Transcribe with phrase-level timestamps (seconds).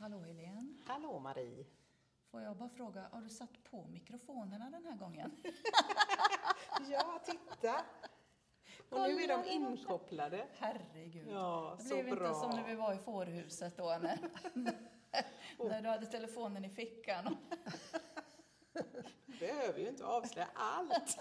[0.00, 0.74] Hallå Helene.
[0.86, 1.66] Hallå Marie.
[2.30, 5.32] Får jag bara fråga, har du satt på mikrofonerna den här gången?
[6.90, 7.84] Ja, titta!
[8.90, 10.46] Och nu är de inkopplade.
[10.58, 11.28] Herregud.
[11.30, 12.34] Ja, det blev inte bra.
[12.34, 14.18] som när vi var i fårhuset då, när,
[15.68, 17.36] när du hade telefonen i fickan.
[19.40, 21.18] Behöver ju inte avslöja allt.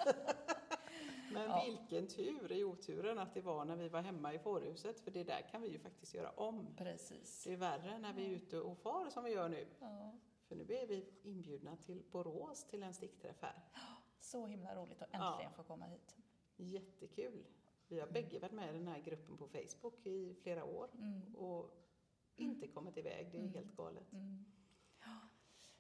[1.32, 1.64] Men Ja.
[1.66, 5.24] vilken tur i oturen att det var när vi var hemma i fårhuset, för det
[5.24, 6.76] där kan vi ju faktiskt göra om.
[6.78, 7.44] Precis.
[7.44, 9.68] Det är värre när vi är ute och far som vi gör nu.
[9.80, 10.12] Ja,
[10.48, 13.62] För nu är vi inbjudna till Borås till en stickträff här.
[14.20, 15.32] så himla roligt att Ja.
[15.32, 16.16] äntligen få komma hit.
[16.56, 17.46] Jättekul.
[17.88, 21.36] Vi har bägge varit med i den här gruppen på Facebook i flera år Mm.
[21.36, 21.76] och
[22.36, 23.32] inte kommit iväg.
[23.32, 24.12] Det är helt galet.
[24.14, 24.46] Mm.
[25.06, 25.20] Ja,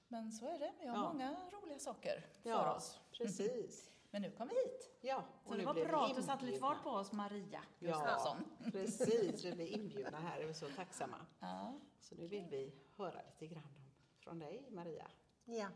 [0.07, 1.13] Men så är det, vi har Ja.
[1.13, 2.99] många roliga saker för Ja, oss.
[3.12, 3.91] precis.
[4.12, 4.98] Men nu kom vi hit.
[5.02, 8.38] Ja, Så det var bra att du satte lite fart på oss, Maria Ja, Gustafsson.
[8.72, 9.45] precis.
[9.45, 10.40] Vi blev inbjudna här.
[10.40, 11.26] Vi är så tacksamma.
[11.40, 11.79] Ja.
[11.99, 15.07] Så nu vill vi höra lite grann om, från dig, Maria.
[15.46, 15.68] Ja.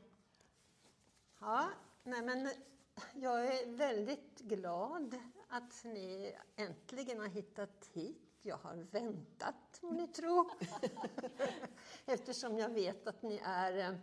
[1.40, 1.70] Ja,
[2.03, 2.50] nej men
[3.16, 8.20] jag är väldigt glad att ni äntligen har hittat hit.
[8.42, 10.50] Jag har väntat, må ni tro.
[12.06, 13.95] Eftersom jag vet att ni är eh,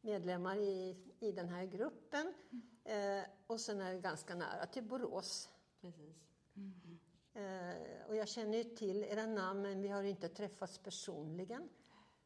[0.00, 2.34] medlemmar i, i den här gruppen.
[2.84, 5.48] Eh, och sen är det ganska nära till Borås.
[5.80, 6.16] Precis.
[7.34, 11.68] Eh, och jag känner ju till era namn, men vi har inte träffats personligen.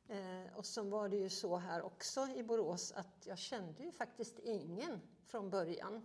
[0.08, 3.92] Eh, och så var det ju så här också i Borås att jag kände ju
[3.92, 6.05] faktiskt ingen från början.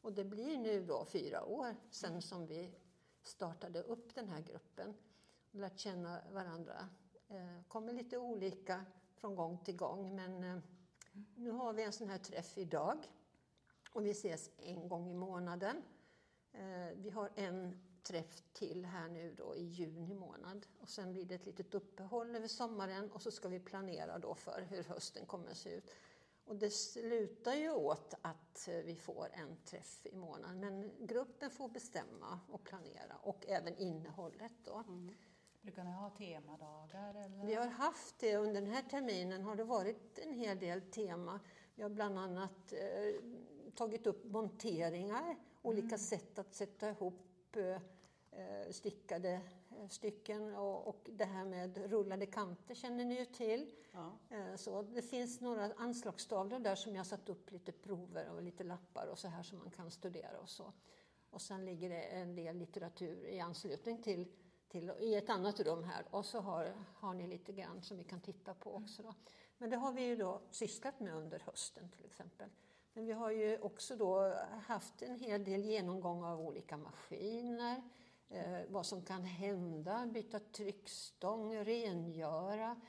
[0.00, 2.74] Och det blir nu då fyra år sedan som vi
[3.22, 4.94] startade upp den här gruppen.
[5.52, 6.88] Och lärt känna varandra.
[7.28, 10.58] Eh, kommer lite olika från gång till gång, men eh,
[11.34, 13.10] nu har vi en sån här träff idag.
[13.92, 15.82] Och vi ses en gång i månaden.
[16.52, 21.24] Eh, vi har en träff till här nu då i juni månad och sen blir
[21.24, 25.26] det ett litet uppehåll över sommaren och så ska vi planera då för hur hösten
[25.26, 25.90] kommer att se ut.
[26.44, 31.50] Och det slutar ju åt att eh, vi får en träff i månaden men gruppen
[31.50, 34.74] får bestämma och planera och även innehållet då.
[34.74, 35.14] Mm.
[35.64, 37.14] Brukar ni ha temadagar?
[37.14, 37.46] Eller?
[37.46, 41.40] Vi har haft det under den här terminen har det varit en hel del tema.
[41.74, 43.22] Vi har bland annat eh,
[43.74, 47.64] tagit upp monteringar, olika sätt att sätta ihop eh,
[48.40, 53.74] eh, stickade eh, stycken och, och det här med rullade kanter känner ni ju till.
[53.92, 54.12] Ja.
[54.30, 58.64] Eh, Så det finns några anslagstavlor där som jag satt upp lite prover och lite
[58.64, 60.72] lappar och så här som man kan studera och så.
[61.30, 64.28] Och sen ligger det en del litteratur i anslutning till,
[64.74, 68.04] till i ett annat rum här och så har, har ni lite grann som vi
[68.04, 69.02] kan titta på också.
[69.02, 69.14] Då.
[69.58, 72.48] Men det har vi ju då sysslat med under hösten till exempel.
[72.92, 74.34] Men vi har ju också då
[74.66, 77.82] haft en hel del genomgång av olika maskiner,
[78.28, 82.80] eh, vad som kan hända, byta tryckstång, rengöra,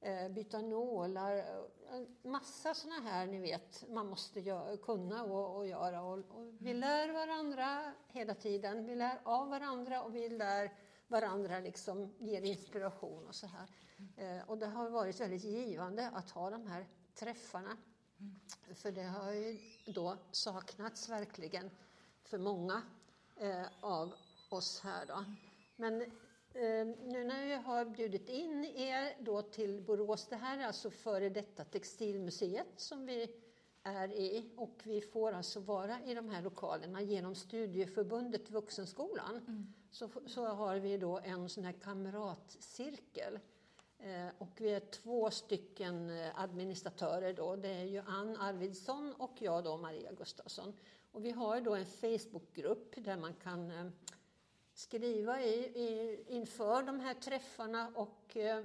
[0.00, 5.66] eh, byta nålar, eh, massa sådana här ni vet man måste göra, kunna och, och
[5.66, 6.02] göra.
[6.02, 10.72] Och, och vi lär varandra hela tiden, vi lär av varandra och vi lär
[11.08, 13.68] varandra liksom ger inspiration och så här.
[14.16, 17.76] Eh, och det har varit väldigt givande att ha de här träffarna.
[18.74, 21.70] För det har ju då saknats verkligen
[22.24, 22.82] för många
[23.36, 24.14] eh, av
[24.50, 25.06] oss här.
[25.06, 25.24] Då.
[25.76, 30.66] Men eh, nu när vi har bjudit in er då till Borås, det här är
[30.66, 33.47] alltså före detta Textilmuseet som vi
[33.92, 39.66] är i och vi får alltså vara i de här lokalerna genom Studieförbundet Vuxenskolan.
[39.90, 43.38] Så, så har vi då en sån här kamratcirkel
[43.98, 47.56] Eh, Och vi är två stycken eh, administratörer då.
[47.56, 50.72] Det är ju Ann Arvidsson och jag då, Maria Gustafsson.
[51.12, 53.86] Och vi har då en Facebookgrupp där man kan eh,
[54.74, 58.64] skriva i, i, inför de här träffarna och eh,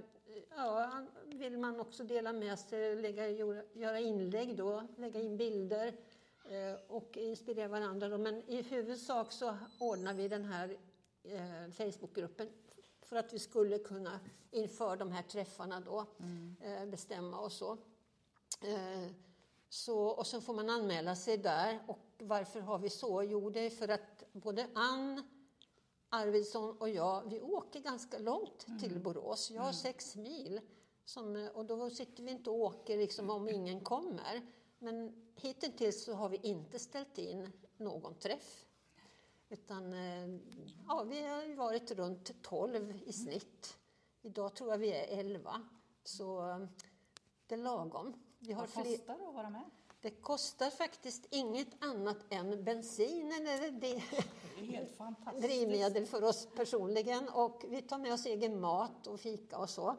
[0.55, 3.29] ja, vill man också dela med sig, lägga,
[3.73, 5.93] göra inlägg då, lägga in bilder
[6.49, 8.09] eh, och inspirera varandra.
[8.09, 8.17] Då.
[8.17, 10.77] Men i huvudsak så ordnar vi den här
[11.23, 12.49] eh, Facebookgruppen
[13.01, 14.19] för att vi skulle kunna
[14.51, 16.05] inför de här träffarna då
[16.61, 17.77] eh, bestämma och så.
[19.69, 20.07] Så.
[20.07, 21.79] Och så får man anmäla sig där.
[21.87, 23.23] Och varför har vi så?
[23.23, 25.23] Jo, det är för att både Ann
[26.13, 29.51] Arvidsson och jag, vi åker ganska långt till Borås.
[29.51, 30.61] Jag har sex mil.
[31.05, 34.41] Som, och då sitter vi inte och åker liksom om ingen kommer.
[34.79, 38.65] Men hittills så har vi inte ställt in någon träff.
[39.49, 40.39] Utan eh,
[40.87, 43.77] ja, vi har varit runt 12 i snitt.
[44.21, 45.61] Idag tror jag vi är 11.
[46.03, 46.67] Så eh,
[47.47, 48.13] det är lagom.
[48.39, 49.69] Vi har Vad kostar det att vara med?
[50.03, 55.47] Det kostar faktiskt inget annat än bensin eller det, Det är helt fantastiskt.
[55.47, 59.95] drivmedel för oss personligen och vi tar med oss egen mat och fika och så.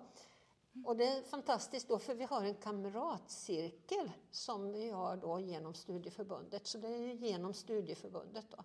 [0.84, 5.74] Och det är fantastiskt då för vi har en kamratcirkel som vi har då genom
[5.74, 6.66] studieförbundet.
[6.66, 8.64] Så det är ju genom studieförbundet då.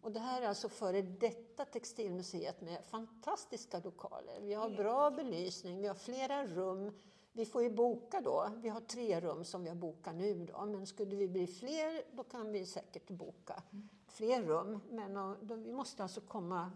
[0.00, 4.40] Och det här är alltså före detta textilmuseet med fantastiska lokaler.
[4.40, 6.92] Vi har bra belysning, vi har flera rum.
[7.38, 8.50] Vi får ju boka då.
[8.56, 10.66] Vi har tre rum som vi har bokat nu då.
[10.66, 13.62] Men skulle vi bli fler då kan vi säkert boka
[14.06, 14.80] fler rum.
[14.90, 16.72] Men eh, då, vi måste alltså komma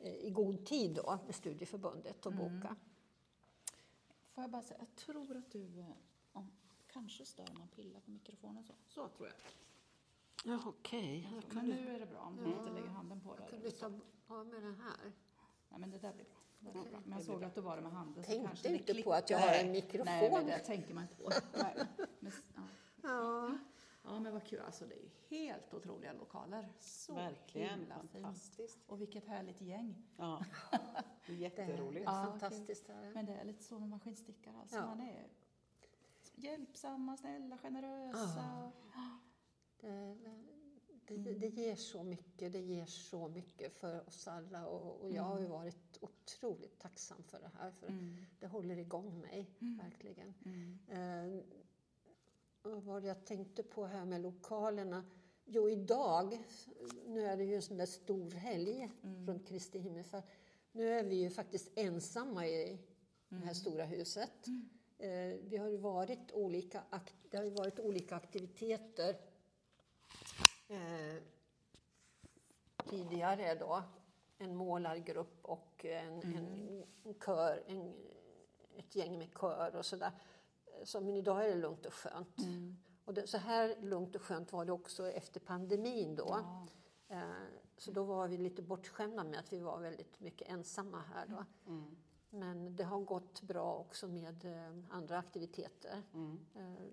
[0.00, 2.76] eh, i god tid då med studieförbundet och boka.
[4.34, 5.84] Får jag bara säga, jag tror att du
[6.32, 6.50] om,
[6.92, 8.72] kanske stör om man pillar på mikrofonen så.
[8.88, 9.36] Så tror jag.
[10.52, 13.56] Ja, Okej, Men nu är det bra om du inte lägger handen på kan det.
[13.58, 13.86] du ta
[14.26, 15.12] av med den här?
[15.68, 16.43] Nej, men det där blir bra.
[17.10, 18.24] Jag såg att du var det med handen.
[18.24, 20.04] så Tänkte inte på att jag har en mikrofon.
[20.06, 21.30] Nej, men det tänker man inte på.
[22.20, 22.62] Men, ja.
[23.02, 23.58] Ja.
[24.04, 24.60] ja, men vad kul.
[24.60, 26.72] Alltså, det är helt otroliga lokaler.
[26.80, 28.12] Så Verkligen, himla fint.
[28.12, 28.78] fantastiskt.
[28.86, 30.06] Och vilket härligt gäng.
[30.16, 30.44] Ja,
[31.26, 32.06] det är jätteroligt.
[32.06, 32.88] Det är Ja, fantastiskt.
[33.14, 34.56] Men det är lite så med maskinstickare.
[34.60, 34.86] Alltså, Ja.
[34.86, 35.26] Man är
[36.34, 38.72] hjälpsamma, snälla, generösa.
[39.80, 45.10] Det, det, det ger så mycket, det ger så mycket för oss alla och, och
[45.10, 48.16] jag har ju varit otroligt tacksam för det här för Mm.
[48.40, 49.50] det håller igång mig,
[49.82, 50.34] verkligen.
[50.44, 50.78] Mm.
[50.88, 51.42] Eh,
[52.62, 55.04] vad jag tänkte på här med lokalerna.
[55.44, 56.44] Jo, idag,
[57.06, 59.26] nu är det ju en sån där stor helg Mm.
[59.26, 60.22] runt Kristi himmelfärd.
[60.72, 62.78] Nu är vi ju faktiskt ensamma i
[63.28, 63.46] det Mm.
[63.46, 64.46] här stora huset.
[64.98, 66.84] Eh, vi har varit olika,
[67.30, 69.16] det har ju varit olika aktiviteter
[70.68, 71.22] eh,
[72.90, 73.82] tidigare då.
[74.38, 77.94] En målargrupp och en, en, en kör, en,
[78.76, 80.12] ett gäng med kör och sådär.
[80.84, 82.36] Så, men idag är det lugnt och skönt.
[83.04, 86.26] Och det, så här lugnt och skönt var det också efter pandemin då.
[86.28, 86.66] Ja.
[87.08, 87.46] Eh,
[87.76, 91.44] så då var vi lite bortskämda med att vi var väldigt mycket ensamma här då.
[91.66, 91.96] Mm.
[92.30, 96.02] Men det har gått bra också med eh, andra aktiviteter.
[96.14, 96.38] Mm.
[96.54, 96.84] Eh,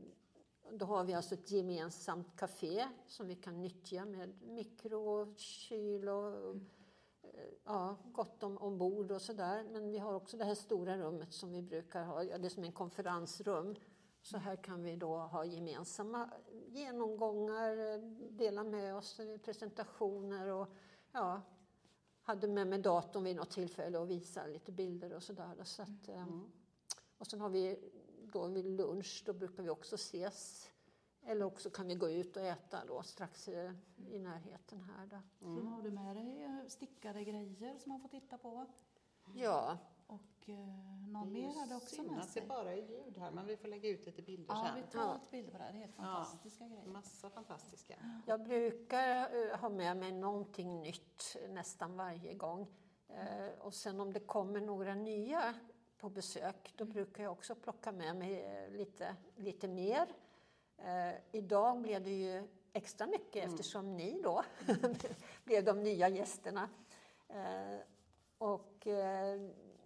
[0.71, 6.33] Då har vi alltså ett gemensamt café som vi kan nyttja med mikro, kyl och
[6.33, 6.55] eh,
[7.63, 9.63] ja, gott om ombord och sådär.
[9.71, 12.49] Men vi har också det här stora rummet som vi brukar ha, ja, det är
[12.49, 13.75] som en konferensrum.
[14.21, 16.29] Så här kan vi då ha gemensamma
[16.67, 17.99] genomgångar, eh,
[18.29, 20.67] dela med oss i presentationer och
[21.11, 21.41] ja,
[22.21, 25.63] hade med mig datorn vid något tillfälle och visa lite bilder och sådär.
[25.63, 26.27] Så att, eh,
[27.17, 27.79] Och sen har vi
[28.23, 30.71] då vid lunch, då brukar vi också ses.
[31.25, 33.71] Eller också kan vi gå ut och äta då strax eh,
[34.07, 35.05] i närheten här.
[35.05, 35.21] Då.
[35.39, 38.65] Sen har du med dig eh, stickade grejer som man får titta på.
[39.35, 39.77] Ja,
[40.07, 40.57] Och eh,
[41.11, 42.47] någon mer hade också med att det sig.
[42.47, 44.89] bara är ljud här, men vi får lägga ut lite bilder Ja, vi sen.
[44.91, 45.71] tar lite bilder på det här.
[45.71, 46.85] Det är helt fantastiska grejer.
[46.85, 47.95] Massa fantastiska.
[48.27, 52.67] jag brukar eh, ha med mig någonting nytt nästan varje gång.
[53.07, 55.53] Eh, och sen om det kommer några nya
[55.97, 60.07] på besök, då brukar jag också plocka med mig lite, lite mer.
[60.85, 64.43] Eh, idag blev det ju extra mycket eftersom ni då
[65.43, 66.69] blev de nya gästerna.
[67.27, 67.79] Eh,
[68.37, 69.39] och eh,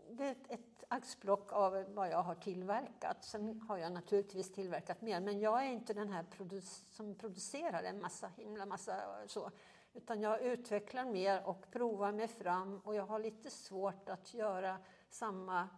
[0.09, 3.24] det är ett, ett axplock av vad jag har tillverkat.
[3.24, 7.83] Sen har jag naturligtvis tillverkat mer, men jag är inte den här produ- som producerar
[7.83, 9.51] en massa, himla massa så.
[9.94, 14.77] Utan jag utvecklar mer och provar mig fram och jag har lite svårt att göra
[15.10, 15.70] samma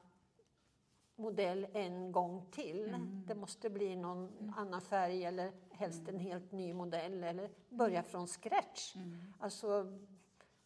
[1.17, 2.95] modell en gång till.
[3.27, 8.27] Det måste bli någon annan färg eller helst en helt ny modell eller börja från
[8.27, 8.95] scratch.
[9.39, 9.97] Alltså,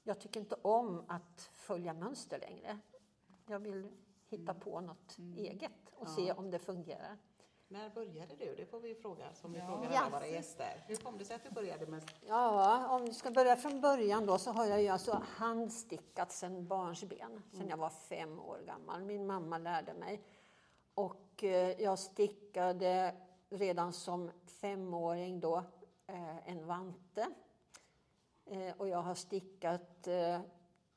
[0.04, 2.80] jag tycker inte om att följa mönster längre.
[3.48, 3.88] Jag vill
[4.28, 7.18] hitta på något eget och se om det fungerar.
[7.68, 8.56] När började du?
[8.56, 9.66] Det får vi fråga som vi Ja.
[9.68, 10.00] frågar Ja.
[10.00, 10.84] alla våra gäster.
[10.88, 14.26] Hur kom det sig att du började med Ja, om vi ska börja från början
[14.26, 19.04] då så har jag ju alltså handstickat sedan barnsben, sedan jag var fem år gammal.
[19.04, 20.22] Min mamma lärde mig.
[21.02, 23.16] Och eh, jag stickade
[23.50, 25.64] redan som femåring då
[26.08, 27.28] eh, en vante.
[28.46, 30.08] Eh, och jag har stickat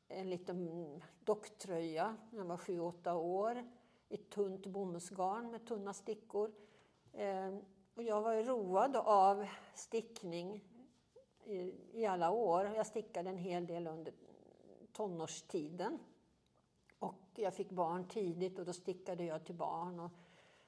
[0.09, 3.65] en liten docktröja när jag var sju, åtta år
[4.09, 6.53] i tunt bomullsgarn med tunna stickor.
[7.95, 10.65] Och jag var road av stickning
[11.93, 12.65] i alla år.
[12.77, 14.15] Jag stickade en hel del under
[14.93, 15.99] tonårstiden.
[17.43, 20.01] Jag fick barn tidigt och då stickade jag till barn.
[20.01, 20.11] Och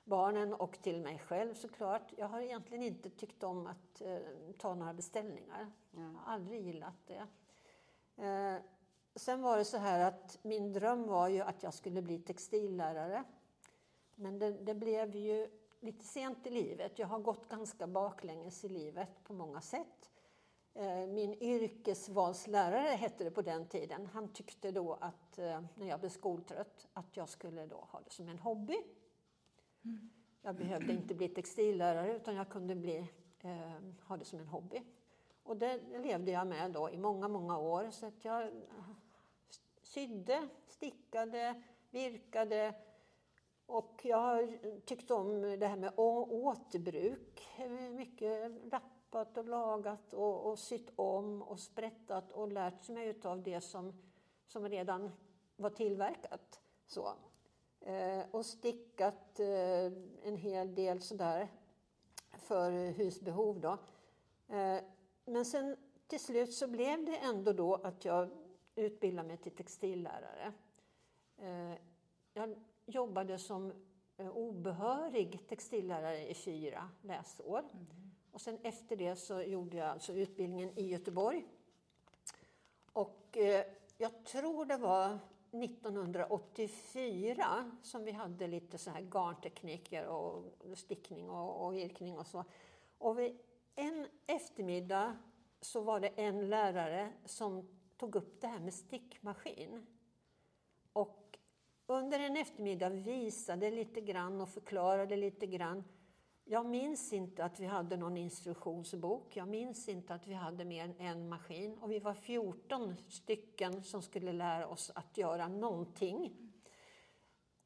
[0.06, 2.12] barnen och till mig själv såklart.
[2.16, 4.18] Jag har egentligen inte tyckt om att eh,
[4.58, 5.70] ta några beställningar.
[5.90, 7.26] Jag har aldrig gillat det.
[8.24, 8.62] Eh,
[9.14, 13.24] sen var det så här att min dröm var ju att jag skulle bli textillärare.
[14.14, 15.48] Men det, det blev ju
[15.80, 16.98] lite sent i livet.
[16.98, 20.10] Jag har gått ganska baklänges i livet på många sätt.
[20.78, 24.06] Eh, min yrkesvalslärare hette det på den tiden.
[24.06, 28.10] Han tyckte då att, eh, när jag blev skoltrött, att jag skulle då ha det
[28.10, 28.76] som en hobby.
[30.42, 33.08] Jag behövde inte bli textillärare utan jag kunde bli,
[33.40, 34.82] eh, ha det som en hobby.
[35.42, 37.90] Och det levde jag med då i många, många år.
[37.90, 38.50] Så att jag eh,
[39.82, 42.74] sydde, stickade, virkade
[43.66, 47.48] och jag tyckte om det här med återbruk.
[47.90, 48.52] Mycket
[49.16, 53.92] lappat och lagat och, och sytt om och sprättat och lärt mig av det som,
[54.46, 55.10] som redan
[55.56, 56.60] var tillverkat.
[56.86, 57.12] Så.
[57.80, 59.92] Eh, och stickat eh,
[60.22, 61.48] en hel del sådär
[62.32, 63.60] för husbehov.
[63.60, 63.78] Då.
[64.54, 64.82] Eh,
[65.24, 68.28] men sen till slut så blev det ändå då att jag
[68.74, 70.52] utbildade mig till textillärare.
[71.38, 71.74] Eh,
[72.34, 72.54] jag
[72.86, 73.72] jobbade som
[74.16, 77.58] eh, obehörig textillärare i fyra läsår.
[77.58, 78.05] Mm.
[78.36, 81.46] Och sen efter det så gjorde jag alltså utbildningen i Göteborg.
[82.92, 83.64] Och eh,
[83.98, 85.18] jag tror det var
[85.50, 92.44] 1984 som vi hade lite så här garntekniker och stickning och, och virkning och så.
[92.98, 93.38] Och vid
[93.74, 95.16] en eftermiddag
[95.60, 99.86] så var det en lärare som tog upp det här med stickmaskin.
[100.92, 101.38] Och
[101.86, 105.84] under en eftermiddag visade lite grann och förklarade lite grann.
[106.48, 109.36] Jag minns inte att vi hade någon instruktionsbok.
[109.36, 111.78] Jag minns inte att vi hade mer än en maskin.
[111.78, 116.52] Och vi var 14 stycken som skulle lära oss att göra någonting.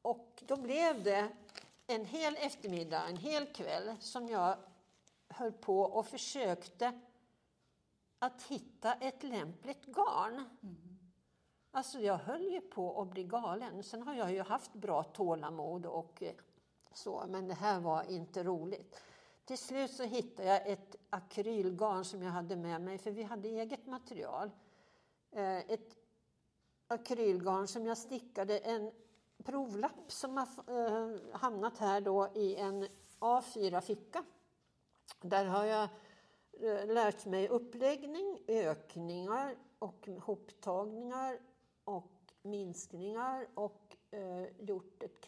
[0.01, 1.29] Och då blev det
[1.87, 4.57] en hel eftermiddag, en hel kväll som jag
[5.27, 6.99] höll på och försökte
[8.19, 10.33] att hitta ett lämpligt garn.
[10.63, 10.99] Mm.
[11.71, 13.83] Alltså jag höll ju på att bli galen.
[13.83, 16.33] Sen har jag ju haft bra tålamod och eh,
[16.93, 19.01] så, men det här var inte roligt.
[19.45, 23.49] Till slut så hittade jag ett akrylgarn som jag hade med mig, för vi hade
[23.49, 24.51] eget material.
[25.31, 25.95] Eh, ett
[26.87, 28.91] akrylgarn som jag stickade en
[29.43, 32.87] provlapp som har eh, hamnat här då i en
[33.19, 34.23] A4-ficka.
[35.21, 35.89] Där har jag
[36.59, 41.39] eh, lärt mig uppläggning, ökningar och hoptagningar
[41.83, 45.21] och minskningar och eh, gjort ett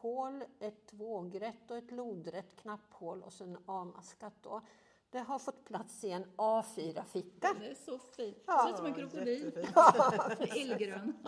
[0.00, 4.34] knapphål, ett vågrätt och ett lodrätt knapphål och sen avmaskat.
[4.42, 4.60] Då.
[5.10, 7.48] Det har fått plats i en A4-ficka.
[7.60, 8.46] Det är så fint.
[8.46, 9.68] Det ser ut som en krokodil.
[9.74, 11.16] Ja, Illgrön.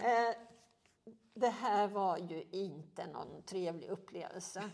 [0.00, 0.34] Eh,
[1.34, 4.70] det här var ju inte någon trevlig upplevelse.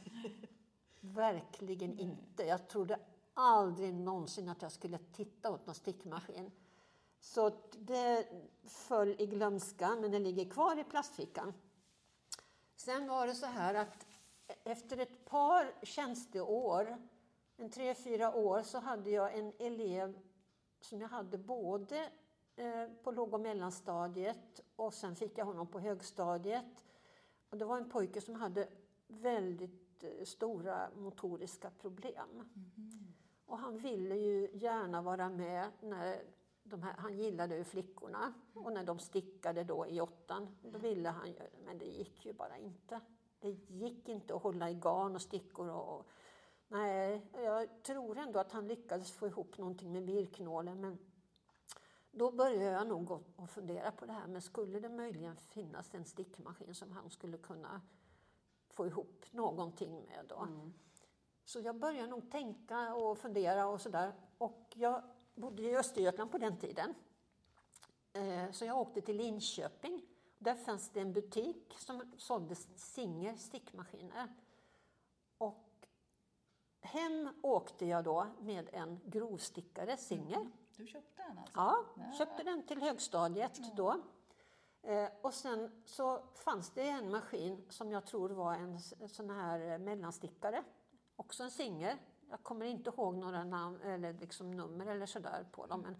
[1.00, 2.00] Verkligen Nej.
[2.00, 2.42] inte.
[2.42, 2.98] Jag trodde
[3.34, 6.50] aldrig någonsin att jag skulle titta åt någon stickmaskin.
[7.20, 8.28] Så det
[8.66, 11.52] föll i glömska, men det ligger kvar i plastfickan.
[12.78, 14.06] Sen var det så här att
[14.64, 16.96] efter ett par tjänsteår,
[17.56, 20.18] en tre, fyra år, så hade jag en elev
[20.80, 22.10] som jag hade både
[22.56, 26.84] eh, på låg och mellanstadiet och sen fick jag honom på högstadiet.
[27.50, 28.68] Och det var en pojke som hade
[29.06, 32.30] väldigt Eh, stora motoriska problem.
[32.34, 33.14] Mm.
[33.46, 36.22] Och han ville ju gärna vara med när
[36.76, 41.32] här, han gillade ju flickorna och när de stickade då i åttan, då ville han
[41.32, 43.00] göra det, men det gick ju bara inte.
[43.40, 46.06] Det gick inte att hålla i garn och stickor och,
[46.68, 50.98] nej, jag tror ändå att han lyckades få ihop någonting med virknålen men
[52.10, 56.04] då började jag nog att fundera på det här, men skulle det möjligen finnas en
[56.04, 57.80] stickmaskin som han skulle kunna
[58.70, 60.24] få ihop någonting med.
[60.28, 60.36] Då.
[60.36, 60.72] Mm.
[61.44, 64.12] Så jag började nog tänka och fundera och sådär.
[64.38, 65.02] Och jag
[65.38, 66.94] bodde i Östergötland på den tiden.
[68.12, 70.02] Eh, så jag åkte till Linköping.
[70.38, 74.34] Där fanns det en butik som sålde Singer stickmaskiner.
[75.38, 75.86] Och
[76.80, 80.36] hem åkte jag då med en grovstickare, Singer.
[80.36, 80.52] Mm.
[80.76, 81.52] Du köpte den alltså?
[81.54, 81.84] Ja,
[82.18, 84.00] köpte den till högstadiet då.
[84.82, 89.78] Eh, och sen så fanns det en maskin som jag tror var en sån här
[89.78, 90.64] mellanstickare,
[91.16, 91.98] också en Singer.
[92.30, 95.80] Jag kommer inte ihåg några namn eller liksom nummer eller sådär på dem.
[95.80, 95.96] Men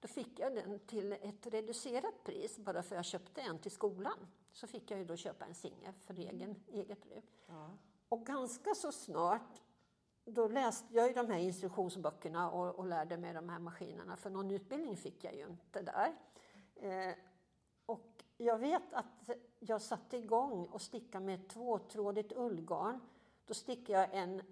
[0.00, 4.26] då fick jag den till ett reducerat pris bara för jag köpte en till skolan.
[4.52, 7.24] Så fick jag ju då köpa en Singer för egen, eget bruk.
[7.46, 7.70] Ja.
[8.08, 9.62] Och ganska så snart
[10.24, 14.16] då läste jag ju de här instruktionsböckerna och, och lärde mig de här maskinerna.
[14.16, 16.14] För någon utbildning fick jag ju inte där.
[16.74, 17.14] Eh,
[18.40, 23.00] jag vet att jag satte igång och stickade med ett tvåtrådigt ullgarn.
[23.46, 24.42] Då stickade jag en,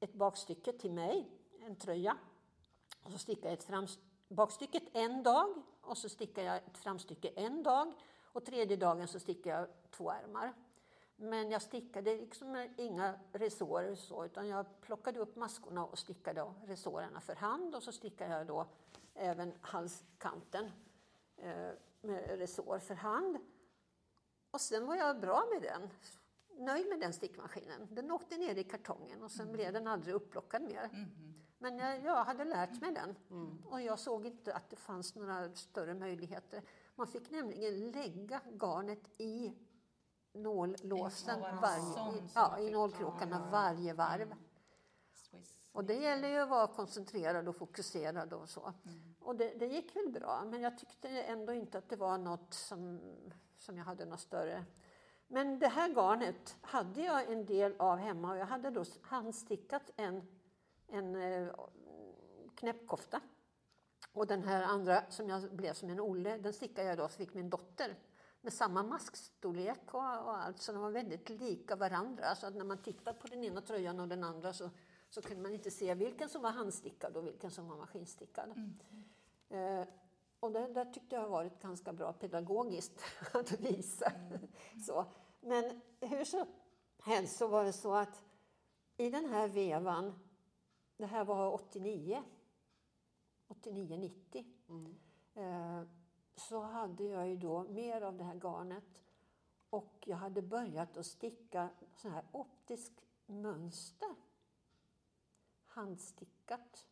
[0.00, 1.30] ett bakstycke till mig,
[1.60, 2.16] en tröja.
[3.02, 3.86] Och så stickade jag ett fram,
[4.28, 7.92] bakstycket en dag och så stickade jag ett framstycke en dag.
[8.32, 10.54] Och tredje dagen så stickade jag två ärmar.
[11.16, 17.20] Men jag stickade liksom inga resårer så, utan jag plockade upp maskorna och stickade resårerna
[17.20, 18.66] för hand och så stickade jag då
[19.14, 20.70] även halskanten.
[21.36, 23.38] Eh, med resår för hand.
[24.50, 25.90] Och sen var jag bra med den
[26.60, 27.88] nöjd med den stickmaskinen.
[27.90, 30.90] Den åkte ner i kartongen och sen blev den aldrig upplockad mer.
[31.58, 33.16] Men jag, jag hade lärt mig den
[33.64, 36.62] och jag såg inte att det fanns några större möjligheter.
[36.94, 39.54] Man fick nämligen lägga garnet i
[40.32, 44.34] nållåsen varje, i, ja, man i nålkrokarna varje varv.
[45.12, 45.60] Swiss.
[45.72, 48.72] Och det gäller ju att vara koncentrerad och fokuserad och så.
[49.20, 52.54] Och det, det gick väl bra, men jag tyckte ändå inte att det var något
[52.54, 53.00] som,
[53.58, 54.64] som jag hade något större.
[55.32, 59.90] Men det här garnet hade jag en del av hemma och jag hade då handstickat
[59.96, 60.22] en,
[60.86, 61.48] en eh,
[62.54, 63.20] knäppkofta.
[64.12, 67.16] Och den här andra som jag blev som en Olle, den stickade jag då så
[67.16, 67.96] fick min dotter.
[68.40, 72.34] Med samma maskstorlek och, och allt, så de var väldigt lika varandra.
[72.34, 74.70] Så att när man tittar på den ena tröjan och den andra så,
[75.10, 78.50] så kunde man inte se vilken som var handstickad och vilken som var maskinstickad.
[79.48, 79.88] Eh,
[80.40, 83.04] och det där tyckte jag har varit ganska bra pedagogiskt
[83.34, 84.12] att visa.
[84.86, 85.04] Så.
[85.40, 86.46] Men hur som
[86.98, 88.22] helst så var det så att
[88.96, 90.18] i den här vevan,
[90.96, 92.22] det här var 89,
[93.48, 94.94] 89-90,
[95.34, 95.82] eh,
[96.36, 99.02] så hade jag ju då mer av det här garnet
[99.70, 104.14] och jag hade börjat att sticka så här optiskt mönster.
[105.66, 106.86] Handstickat.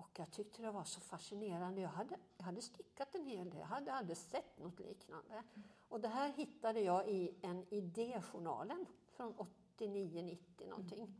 [0.00, 1.80] Och jag tyckte det var så fascinerande.
[1.80, 5.42] Jag hade, jag hade stickat en hel del, jag hade aldrig sett något liknande.
[5.88, 9.34] Och det här hittade jag i en idéjournalen från
[9.78, 11.14] 89-90 någonting.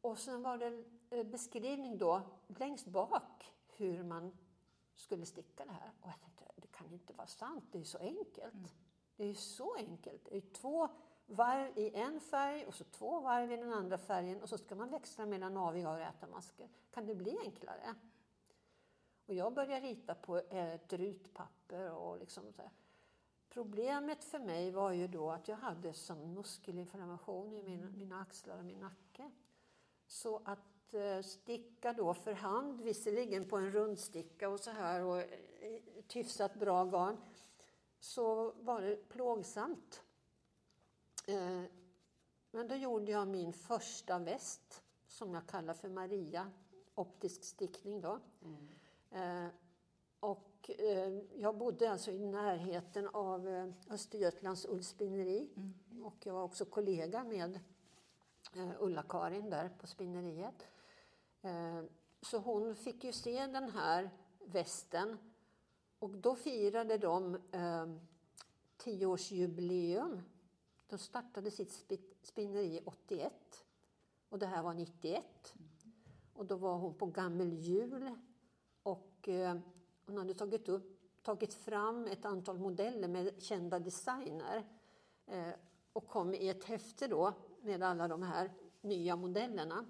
[0.00, 4.36] Och sen var det eh, beskrivning då längst bak hur man
[4.94, 5.92] skulle sticka det här.
[6.00, 8.74] Och jag tänkte, det kan inte vara sant, det är så enkelt.
[9.16, 10.24] Det är ju så enkelt.
[10.24, 10.88] Det är två
[11.28, 14.74] varv i en färg och så två varv i den andra färgen och så ska
[14.74, 16.68] man växla mellan aviga och räta masker.
[16.90, 17.94] Kan det bli enklare?
[19.26, 22.70] Och jag började rita på eh, ett rutpapper och liksom så här.
[23.48, 28.58] Problemet för mig var ju då att jag hade sån muskelinflammation i mina, mina axlar
[28.58, 29.30] och min nacke.
[30.06, 35.18] Så att eh, sticka då för hand, visserligen på en rundsticka och så här och
[35.98, 37.16] ett hyfsat bra garn,
[38.00, 40.02] så var det plågsamt.
[41.28, 41.62] Eh,
[42.50, 46.50] men då gjorde jag min första väst som jag kallar för Maria,
[46.94, 48.20] optisk stickning då.
[49.10, 49.46] Eh,
[50.20, 55.48] och eh, jag bodde alltså i närheten av eh, Östergötlands ullspinneri
[56.04, 57.60] och jag var också kollega med
[58.78, 60.66] Ulla-Karin där på spinneriet.
[62.22, 64.10] Så hon fick ju se den här
[64.44, 65.18] västen
[65.98, 67.38] och då firade de
[68.76, 70.22] tioårsjubileum.
[70.88, 73.32] De startade sitt spi- spinneri 81
[74.28, 75.54] och det här var 91.
[76.32, 78.10] Och då var hon på gammel jul
[78.82, 79.56] och eh,
[80.06, 84.64] hon hade tagit, upp, tagit fram ett antal modeller med kända designer
[85.26, 85.48] eh,
[85.92, 89.84] och kom i ett häfte då med alla de här nya modellerna.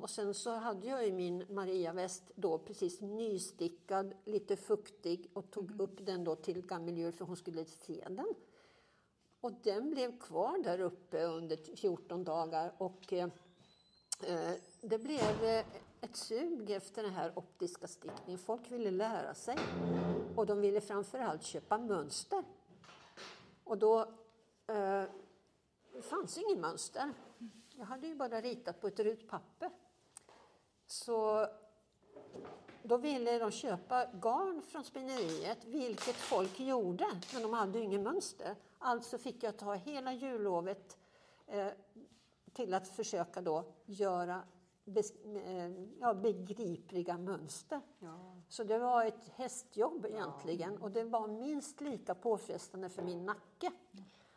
[0.00, 5.80] Och sen så hade jag ju min Maria-väst då precis nystickad, lite fuktig och tog
[5.80, 8.34] upp den då till gammel jul för hon skulle se den.
[9.40, 13.28] Och den blev kvar där uppe under 14 dagar och eh,
[14.22, 15.64] eh det blev eh,
[16.00, 18.38] ett sug efter den här optiska stickningen.
[18.38, 19.58] Folk ville lära sig
[20.36, 22.44] och de ville framförallt köpa mönster.
[23.64, 24.00] Och då
[24.66, 25.04] eh,
[26.02, 27.12] fanns inget mönster.
[27.76, 29.70] Jag hade ju bara ritat på ett rutpapper.
[30.86, 31.46] Så
[32.82, 38.00] då ville de köpa garn från spinneriet, vilket folk gjorde, men de hade ju inget
[38.00, 38.56] mönster.
[38.82, 40.98] Alltså fick jag ta hela jullovet
[41.46, 41.68] eh,
[42.52, 44.42] till att försöka då göra
[44.84, 47.80] bes- eh, ja, begripliga mönster.
[47.98, 48.36] Ja.
[48.48, 53.72] Så det var ett hästjobb egentligen och det var minst lika påfrestande för min nacke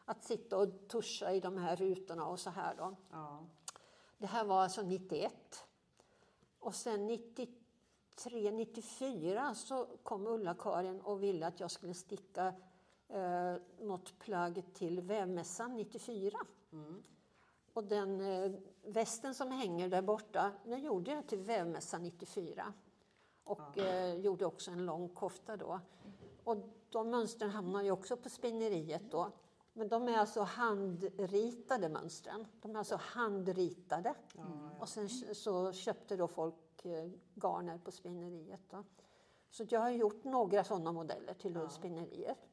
[0.06, 2.96] att sitta och tuscha i de här rutorna och så här då.
[3.12, 3.46] Ja.
[4.18, 5.64] Det här var alltså 91.
[6.60, 12.54] Och sen 93, 94 så kom Ulla-Karin och ville att jag skulle sticka
[13.10, 16.38] eh, något plagg till vävmässan 94.
[17.74, 18.52] Och den eh,
[18.86, 22.74] västen som hänger där borta, den gjorde jag till vävmässan 94.
[23.44, 25.80] Och eh, gjorde också en lång kofta då.
[26.44, 26.58] Och
[26.90, 29.32] de mönstren hamnar ju också på spinneriet då.
[29.74, 32.48] Men de är alltså handritade mönstren.
[32.62, 34.16] De är alltså handritade.
[34.80, 38.62] Och sen så köpte då folk eh, garner på spinneriet.
[38.70, 38.84] Då.
[39.50, 42.38] Så jag har gjort några sådana modeller till ullspinneriet.
[42.38, 42.53] Eh,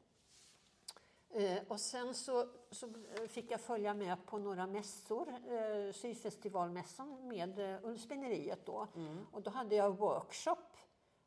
[1.69, 2.89] och sen så, så
[3.29, 8.87] fick jag följa med på några mässor, eh, syfestivalmässan med eh, ullspinneriet då.
[9.33, 10.77] Och då hade jag workshop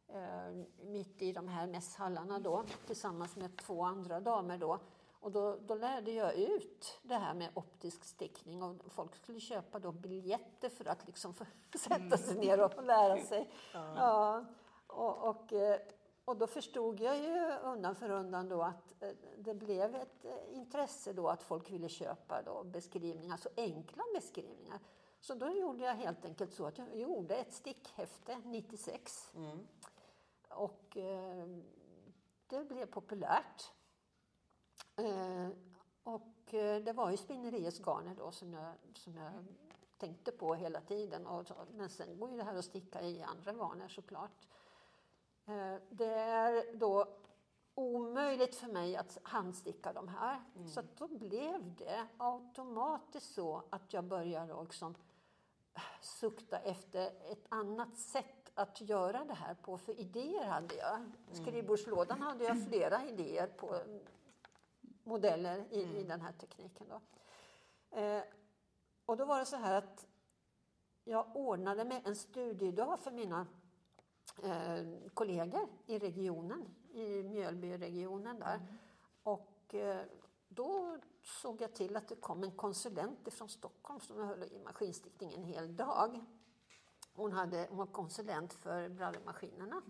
[0.08, 4.80] eh, mitt i de här mässhallarna då tillsammans med två andra damer då.
[5.24, 9.80] Och då, då lärde jag ut det här med optisk stickning och folk skulle köpa
[9.80, 11.34] då biljetter för att liksom
[11.76, 13.50] sätta sig ner och lära sig.
[13.74, 13.94] Ja.
[13.98, 14.46] Ja,
[14.88, 15.80] och, och, eh,
[16.26, 20.56] och då förstod jag ju undan för undan då att eh, det blev ett eh,
[20.56, 24.80] intresse då att folk ville köpa då beskrivningar, så enkla beskrivningar.
[25.20, 29.68] Så då gjorde jag helt enkelt så att jag gjorde ett stickhäfte 96 Mm.
[30.50, 31.48] och eh,
[32.48, 33.72] det blev populärt.
[34.96, 35.50] Eh,
[36.04, 39.32] och eh, det var ju spinneriets garner då som jag, som jag
[39.98, 41.28] tänkte på hela tiden.
[41.28, 44.48] Och, men sen går ju det här att sticka i andra garner såklart.
[45.46, 47.08] Eh, det är då
[47.76, 50.44] omöjligt för mig att handsticka de här.
[50.68, 54.96] Så att då blev det automatiskt så att jag började liksom
[56.02, 59.78] sukta efter ett annat sätt att göra det här på.
[59.78, 61.12] För idéer hade jag.
[61.32, 64.00] Skrivbordslådan hade jag flera idéer på mm,
[65.04, 66.88] modeller i, i den här tekniken.
[66.90, 67.02] Då.
[67.98, 68.24] Eh,
[69.06, 70.08] och då var det så här att
[71.04, 73.48] jag ordnade med en studiedag för mina
[74.43, 78.67] eh, kollegor i regionen, i Mjölbyregionen där.
[79.24, 80.06] Och eh,
[80.50, 85.34] då såg jag till att det kom en konsulent från Stockholm som höll i maskinstickning
[85.34, 86.26] en hel dag.
[87.15, 89.82] Hon, hade, hon var konsulent för brallemaskinerna.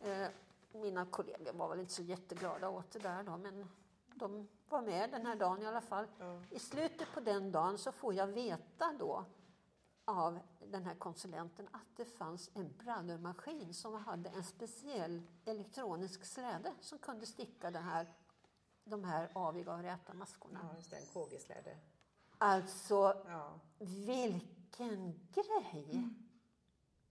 [0.00, 0.28] Eh,
[0.72, 3.68] mina kollegor var väl inte så jätteglada åt det där då, men
[4.14, 6.06] de var med den här dagen i alla fall.
[6.18, 6.40] Ja.
[6.50, 9.24] I slutet på den dagen så får jag veta då
[10.04, 10.38] av
[10.70, 16.98] den här konsulenten att det fanns en brallermaskin som hade en speciell elektronisk släde som
[16.98, 18.06] kunde sticka det här,
[18.84, 20.60] de här aviga och räta maskorna.
[20.70, 20.96] ja, just det.
[20.96, 21.78] En KG-släde.
[22.38, 23.60] Alltså, Ja.
[23.78, 26.08] vilken grej!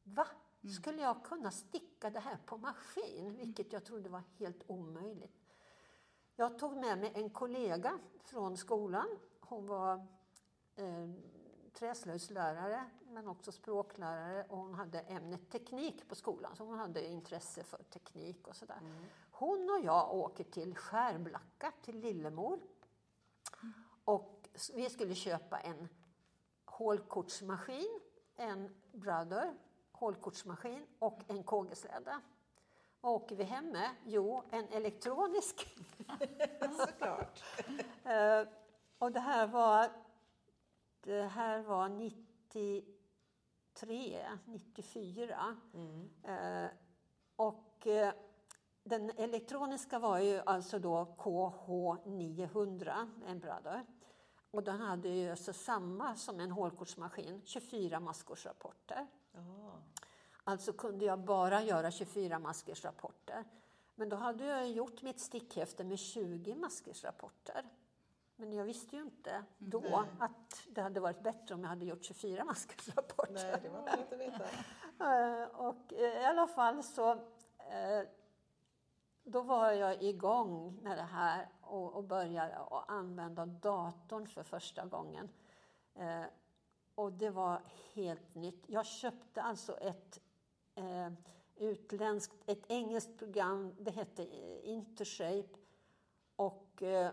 [0.04, 0.28] Va?
[0.82, 3.36] Skulle jag kunna sticka det här på maskin?
[3.38, 5.38] Vilket jag trodde var helt omöjligt.
[6.36, 9.08] Jag tog med mig en kollega från skolan.
[9.40, 10.08] Hon var
[10.76, 11.10] eh,
[11.74, 17.64] träslöjdslärare men också språklärare och hon hade ämnet teknik på skolan så hon hade intresse
[17.64, 18.80] för teknik och sådär.
[19.32, 22.60] Hon och jag åker till Skärblacka, till Lillemor
[24.06, 25.88] och vi skulle köpa en
[26.66, 28.00] hålkortsmaskin,
[28.36, 29.54] en Brother
[29.92, 32.20] hålkortsmaskin och en KG-släde.
[33.02, 33.90] Vad åker vi hem med?
[34.06, 35.76] Jo, en elektronisk.
[36.78, 37.44] Såklart.
[38.04, 38.48] Eh,
[38.98, 39.90] och det här var,
[41.02, 42.84] det här var 93,
[44.46, 45.58] 94.
[45.74, 46.10] Mm.
[46.24, 46.70] Eh,
[47.36, 48.14] och eh,
[48.84, 53.86] den elektroniska var ju alltså då KH900, en Brother.
[54.52, 59.08] Och den hade ju så samma som en hålkortsmaskin, 24 maskorsrapporter.
[59.32, 59.82] Ja.
[60.44, 63.46] Alltså kunde jag bara göra 24 maskersrapporter.
[63.96, 67.66] Men då hade jag gjort mitt stickhäfte med 20 maskersrapporter.
[68.42, 70.10] Men jag visste ju inte då Nej.
[70.20, 73.34] att det hade varit bättre om jag hade gjort 24 maskersrapporter.
[73.34, 74.44] Nej, det var inte veta.
[75.02, 77.12] Eh, Och eh, i alla fall så
[77.58, 78.08] eh,
[79.24, 84.86] då var jag igång med det här och, och började att använda datorn för första
[84.86, 85.30] gången.
[85.96, 86.24] Eh,
[86.96, 87.62] och det var
[87.94, 88.64] helt nytt.
[88.68, 90.20] Jag köpte alltså ett
[90.76, 91.12] eh,
[91.56, 94.24] utländskt, ett engelskt program, det hette
[94.68, 95.58] Intershape.
[96.36, 97.12] Och eh,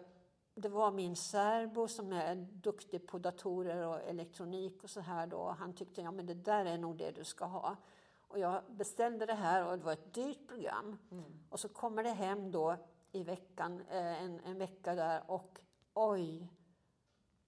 [0.61, 5.57] det var min särbo som är duktig på datorer och elektronik och så här då.
[5.59, 7.77] Han tyckte, ja men det där är nog det du ska ha.
[8.29, 10.99] Och jag beställde det här och det var ett dyrt program.
[11.51, 12.77] Och så kommer det hem då
[13.13, 15.59] i veckan, eh, en, en vecka där och
[15.95, 16.49] oj,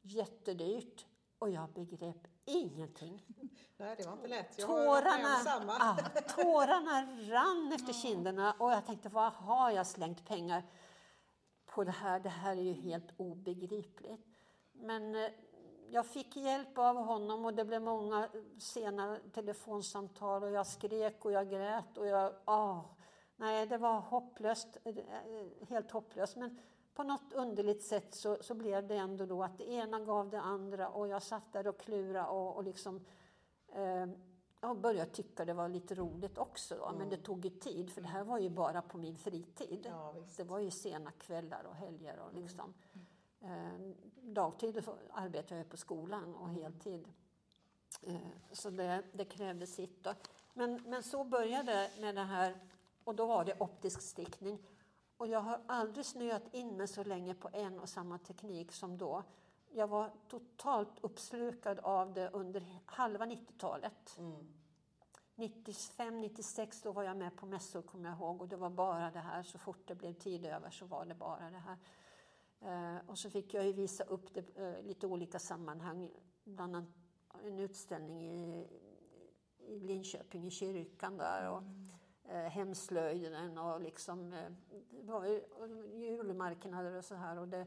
[0.03, 1.07] jättedyrt.
[1.39, 3.27] Och jag begrep ingenting.
[3.77, 4.59] Nej, det var inte lätt.
[4.59, 5.73] Jag Tårarna, samma.
[5.79, 10.63] ja, tårarna rann efter kinderna och jag tänkte, vad har jag slängt pengar
[11.75, 12.21] på det här?
[12.21, 14.27] Det här är ju helt obegripligt.
[14.73, 15.31] Men eh,
[15.91, 18.29] jag fick hjälp av honom och det blev många
[18.59, 22.85] sena telefonsamtal och jag skrek och jag grät och jag, Oh,
[23.37, 26.37] nej det var hopplöst, eh, eh, helt hopplöst.
[26.37, 26.59] Men
[26.95, 30.41] på något underligt sätt så, så blev det ändå då att det ena gav det
[30.41, 33.07] andra och jag satt där och klura och, och liksom
[33.73, 34.07] eh,
[34.61, 38.01] jag började tycka det var lite roligt också då, men det tog ju tid för
[38.01, 39.87] det här var ju bara på min fritid.
[39.91, 40.15] Ja.
[40.37, 42.75] Det var ju sena kvällar och helger och liksom.
[43.41, 47.09] Eh, dagtid arbetade jag på skolan och heltid.
[48.03, 48.17] Eh,
[48.53, 50.05] så det, det krävde sitt.
[50.05, 50.15] Då.
[50.55, 52.61] Men, men så började med det här
[53.05, 54.59] och då var det optisk stickning.
[55.17, 58.99] Och jag har aldrig snöat in mig så länge på en och samma teknik som
[58.99, 59.23] då.
[59.73, 64.19] Jag var totalt uppslukad av det under halva 90-talet.
[64.19, 64.55] Mm.
[65.35, 69.11] 95, 96 då var jag med på mässor kommer jag ihåg och det var bara
[69.11, 69.43] det här.
[69.43, 71.77] Så fort det blev tid över så var det bara det här.
[72.61, 76.11] Eh, och så fick jag ju visa upp det i eh, lite olika sammanhang.
[76.45, 76.91] Bland annat
[77.45, 78.69] en utställning i,
[79.59, 81.51] i Linköping, i kyrkan där.
[81.51, 81.63] Och,
[82.31, 84.51] eh, hemslöjden och liksom, eh,
[85.95, 87.39] julmarknader och så här.
[87.39, 87.67] Och det,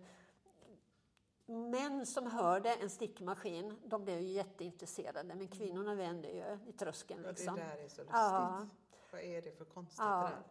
[1.53, 5.35] män som hörde en stickmaskin, de blev ju jätteintresserade.
[5.35, 7.21] Men kvinnorna vände ju i tröskeln.
[7.21, 7.45] Liksom.
[7.57, 8.07] Ja, det där är så lustigt.
[8.13, 8.67] Ja.
[9.11, 10.21] Vad är det för konstigt Ja.
[10.21, 10.43] det där?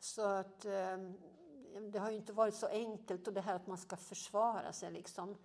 [0.00, 0.96] Så att eh,
[1.90, 4.90] det har ju inte varit så enkelt och det här att man ska försvara sig
[4.90, 5.36] liksom.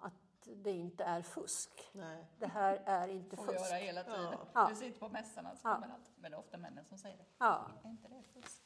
[0.00, 0.12] Att
[0.54, 1.90] det inte är fusk.
[1.92, 2.26] Nej.
[2.38, 3.60] Det här är inte får fusk.
[3.60, 4.34] höra hela tiden.
[4.52, 4.66] Ja.
[4.68, 5.74] Du sitter på mässorna så Ja.
[5.74, 6.10] kommer allt.
[6.16, 7.24] Men det är ofta männen som säger det.
[7.38, 7.70] Ja.
[7.84, 8.62] Är inte det fusk?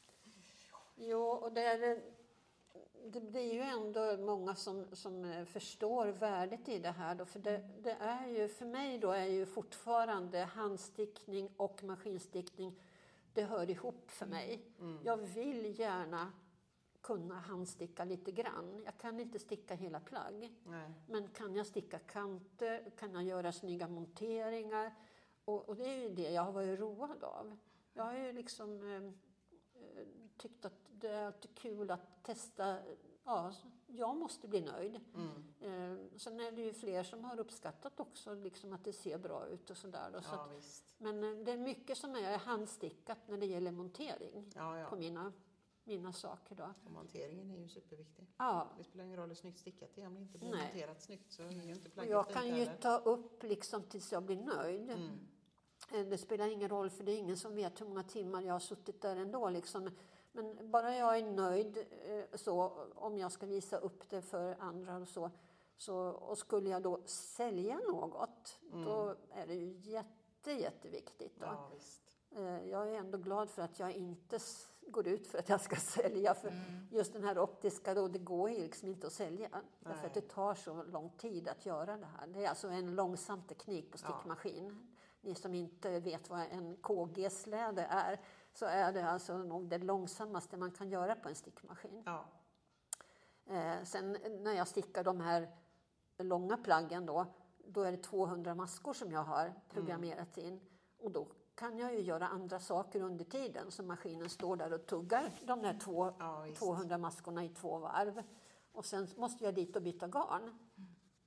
[0.95, 2.01] Jo, och det är,
[3.11, 7.15] det, är ju ändå många som, som eh, förstår värdet i det här.
[7.15, 12.79] Då, för det, det är ju, för mig då är ju fortfarande handstickning och maskinstickning,
[13.33, 14.65] det hör ihop för mig.
[15.03, 16.31] Jag vill gärna
[17.01, 18.81] kunna handsticka lite grann.
[18.85, 20.55] Jag kan inte sticka hela plagg.
[20.63, 20.91] Nej.
[21.07, 24.95] Men kan jag sticka kanter, kan jag göra snygga monteringar?
[25.45, 27.57] Och, och det är ju det jag har varit road av.
[27.93, 29.30] Jag har ju liksom eh,
[30.41, 32.77] tyckt att det är alltid kul att testa.
[33.23, 33.53] Ja,
[33.87, 34.99] jag måste bli nöjd.
[35.15, 35.31] Mm.
[35.61, 39.47] Eh, sen är det ju fler som har uppskattat också liksom att det ser bra
[39.47, 40.09] ut och sådär.
[40.13, 40.21] då.
[40.21, 40.85] Så Ja, att, visst.
[40.97, 44.89] men eh, det är mycket som är handstickat när det gäller montering Ja, ja.
[44.89, 45.33] på mina,
[45.83, 46.55] mina saker.
[46.55, 46.73] Då.
[46.85, 48.27] Och monteringen är ju superviktig.
[48.37, 50.07] Ja, Det spelar ingen roll hur snyggt stickat det är.
[50.07, 50.63] Om det inte blir Nej.
[50.65, 54.23] monterat snyggt så är ju inte plagget jag kan ju ta upp liksom tills jag
[54.23, 54.89] blir nöjd.
[54.89, 55.09] Mm.
[55.93, 58.53] Eh, Det spelar ingen roll för det är ingen som vet hur många timmar jag
[58.53, 59.49] har suttit där ändå.
[59.49, 59.89] Liksom.
[60.31, 64.97] Men bara jag är nöjd eh, så, om jag ska visa upp det för andra
[64.97, 65.31] och så,
[65.77, 71.39] så och skulle jag då sälja något, då är det ju jätte, jätteviktigt.
[71.39, 71.45] Då.
[71.45, 71.57] Mm.
[72.29, 72.39] Ja.
[72.41, 74.39] Eh, Jag är ändå glad för att jag inte
[74.87, 76.33] går ut för att jag ska sälja.
[76.33, 76.53] För
[76.91, 79.49] just den här optiska, då, det går ju liksom inte att sälja.
[79.79, 82.27] Därför att det tar så lång tid att göra det här.
[82.27, 84.87] Det är alltså en långsam teknik på stickmaskin.
[85.21, 88.21] Ni som inte vet vad en KG-släde är,
[88.53, 92.03] så är det alltså nog det långsammaste man kan göra på en stickmaskin.
[92.05, 92.25] Ja.
[93.45, 95.49] Eh, sen när jag stickar de här
[96.17, 97.25] långa plaggen då,
[97.57, 100.59] då är det 200 maskor som jag har programmerat in.
[100.97, 104.85] Och då kan jag ju göra andra saker under tiden, så maskinen står där och
[104.85, 106.59] tuggar de där två, Ja, visst.
[106.59, 108.23] 200 maskorna i två varv.
[108.71, 110.57] Och sen måste jag dit och byta garn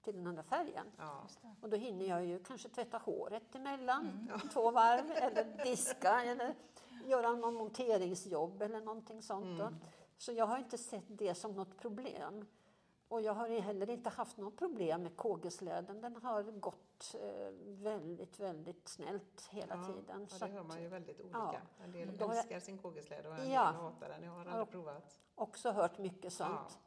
[0.02, 0.86] till den andra färgen.
[0.98, 1.28] Ja.
[1.60, 6.54] Och då hinner jag ju kanske tvätta håret emellan två varv eller diska eller
[7.04, 9.58] göra någon monteringsjobb eller någonting sånt.
[9.58, 9.68] Då.
[10.18, 12.46] Så jag har inte sett det som något problem.
[13.08, 16.00] Och jag har heller inte haft något problem med KG-släden.
[16.00, 20.26] Den har gått eh, väldigt, väldigt snällt hela Ja, tiden.
[20.40, 21.38] ja, det hör man ju väldigt olika.
[21.38, 21.84] Ja.
[21.84, 23.64] En del älskar sin KG-släde och en Ja.
[23.66, 24.22] del hatar den.
[24.22, 24.66] Jag har aldrig Ja.
[24.66, 25.20] provat.
[25.34, 26.78] också hört mycket sånt.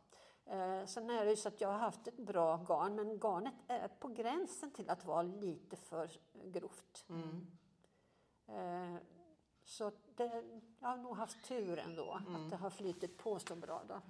[0.45, 3.53] Eh, sen är det ju så att jag har haft ett bra garn, men garnet
[3.67, 6.09] är på gränsen till att vara lite för
[6.43, 7.05] grovt.
[7.09, 7.47] Mm.
[8.47, 9.01] Eh,
[9.67, 10.43] så det,
[10.79, 12.35] jag har nog haft tur ändå, Mm.
[12.45, 13.83] att det har flytit på så bra.
[13.87, 14.01] Då.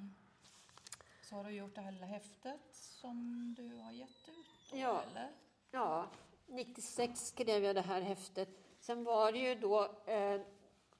[1.22, 4.46] Så har du gjort det här lilla häftet som du har gett ut?
[4.72, 5.02] Då, Ja.
[5.12, 5.32] Eller?
[5.72, 6.06] Ja,
[6.48, 8.50] 96 skrev jag det här häftet.
[8.80, 10.42] Sen var det ju då eh,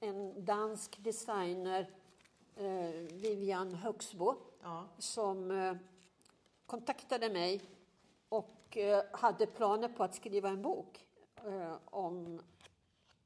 [0.00, 1.90] en dansk designer,
[2.56, 4.84] eh, Vivian Högsbo, Ja.
[4.98, 5.76] som eh,
[6.66, 7.62] kontaktade mig
[8.28, 11.06] och eh, hade planer på att skriva en bok
[11.44, 12.40] eh, om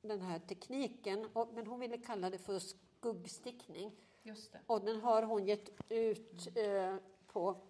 [0.03, 1.27] den här tekniken.
[1.33, 3.97] Och, men hon ville kalla det för skuggstickning.
[4.23, 4.61] Just det.
[4.67, 7.61] Och den har hon gett ut eh, på...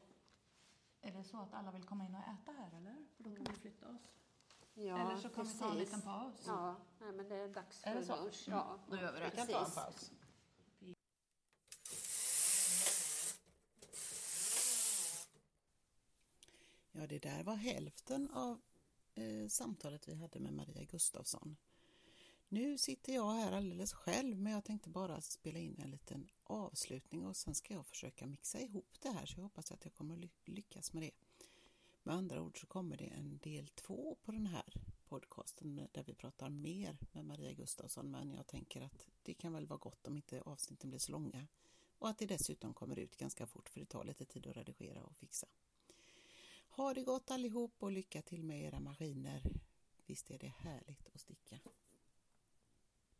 [1.00, 3.06] Är det så att alla vill komma in och äta här eller?
[3.16, 4.00] För då kan vi flytta oss.
[4.74, 5.86] Ja, eller så kan vi ta en precis.
[5.88, 6.44] liten paus.
[6.46, 8.16] Ja, nej, men det är dags Är för så?
[8.16, 8.48] lunch.
[8.48, 9.24] Mm, Ja, då gör vi det.
[9.30, 9.74] Vi kan ta en precis.
[9.74, 10.12] paus.
[16.92, 18.60] Ja, det där var hälften av
[19.14, 21.56] eh, samtalet vi hade med Maria Gustafsson.
[22.52, 27.26] Nu sitter jag här alldeles själv men jag tänkte bara spela in en liten avslutning
[27.26, 30.28] och sen ska jag försöka mixa ihop det här så jag hoppas att jag kommer
[30.44, 31.10] lyckas med det.
[32.02, 34.74] Med andra ord så kommer det en del två på den här
[35.08, 39.66] podcasten där vi pratar mer med Maria Gustafsson men jag tänker att det kan väl
[39.66, 41.46] vara gott om inte avsnitten blir så långa
[41.98, 45.02] och att det dessutom kommer ut ganska fort för det tar lite tid att redigera
[45.02, 45.46] och fixa.
[46.68, 49.42] Ha det gott allihop och lycka till med era maskiner.
[50.06, 51.58] Visst är det härligt att sticka.